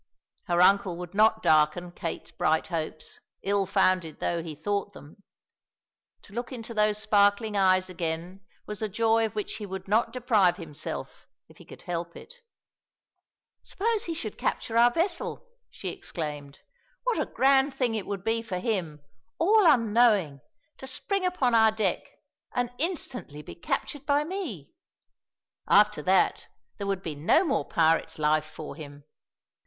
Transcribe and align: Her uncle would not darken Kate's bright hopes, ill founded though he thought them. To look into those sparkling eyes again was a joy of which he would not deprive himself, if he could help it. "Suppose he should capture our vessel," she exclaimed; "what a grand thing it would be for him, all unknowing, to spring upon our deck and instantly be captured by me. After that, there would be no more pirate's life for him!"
Her 0.45 0.59
uncle 0.61 0.97
would 0.97 1.13
not 1.13 1.43
darken 1.43 1.91
Kate's 1.91 2.31
bright 2.31 2.65
hopes, 2.69 3.19
ill 3.43 3.67
founded 3.67 4.19
though 4.19 4.41
he 4.41 4.55
thought 4.55 4.93
them. 4.93 5.21
To 6.23 6.33
look 6.33 6.51
into 6.51 6.73
those 6.73 6.97
sparkling 6.97 7.55
eyes 7.55 7.87
again 7.87 8.43
was 8.65 8.81
a 8.81 8.89
joy 8.89 9.27
of 9.27 9.35
which 9.35 9.57
he 9.57 9.65
would 9.67 9.87
not 9.87 10.11
deprive 10.11 10.57
himself, 10.57 11.27
if 11.47 11.59
he 11.59 11.65
could 11.65 11.83
help 11.83 12.15
it. 12.15 12.33
"Suppose 13.61 14.05
he 14.05 14.15
should 14.15 14.39
capture 14.39 14.75
our 14.75 14.89
vessel," 14.89 15.47
she 15.69 15.89
exclaimed; 15.89 16.61
"what 17.03 17.19
a 17.19 17.27
grand 17.27 17.75
thing 17.75 17.93
it 17.93 18.07
would 18.07 18.23
be 18.23 18.41
for 18.41 18.57
him, 18.57 19.03
all 19.37 19.67
unknowing, 19.71 20.41
to 20.79 20.87
spring 20.87 21.27
upon 21.27 21.53
our 21.53 21.69
deck 21.71 22.09
and 22.55 22.71
instantly 22.79 23.43
be 23.43 23.53
captured 23.53 24.07
by 24.07 24.23
me. 24.23 24.71
After 25.69 26.01
that, 26.01 26.47
there 26.79 26.87
would 26.87 27.03
be 27.03 27.13
no 27.13 27.43
more 27.45 27.65
pirate's 27.69 28.17
life 28.17 28.45
for 28.47 28.75
him!" 28.75 29.03